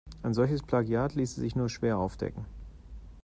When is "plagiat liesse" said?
0.63-1.39